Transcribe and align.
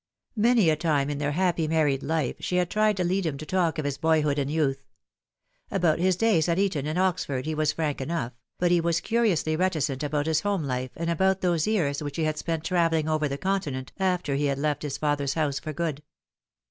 Many 0.35 0.71
a 0.71 0.75
time 0.75 1.11
in 1.11 1.19
their 1.19 1.33
happy 1.33 1.67
married 1.67 2.01
life 2.01 2.35
she 2.39 2.55
had 2.55 2.71
tried 2.71 2.97
to 2.97 3.03
lead 3.03 3.23
him 3.23 3.37
to 3.37 3.45
talk 3.45 3.77
of 3.77 3.85
his 3.85 3.99
boyhood 3.99 4.39
and 4.39 4.49
youth. 4.49 4.83
About 5.69 5.99
his 5.99 6.15
days 6.15 6.49
at 6.49 6.57
Eton 6.57 6.87
and 6.87 6.97
Oxford 6.97 7.45
he 7.45 7.53
was 7.53 7.73
frank 7.73 8.01
enough, 8.01 8.31
but 8.57 8.71
he 8.71 8.81
was 8.81 8.99
curiously 8.99 9.55
reticent 9.55 10.01
about 10.01 10.25
his 10.25 10.39
home 10.41 10.63
life 10.63 10.89
and 10.95 11.11
about 11.11 11.41
those 11.41 11.67
"years 11.67 12.01
which 12.01 12.17
he 12.17 12.23
had 12.23 12.39
spent 12.39 12.63
travelling 12.63 13.07
over 13.07 13.27
the 13.27 13.37
Continent 13.37 13.91
after 13.99 14.33
he 14.33 14.45
had 14.45 14.57
left 14.57 14.81
his 14.81 14.97
father's 14.97 15.35
house 15.35 15.59
for 15.59 15.71
good. 15.71 16.01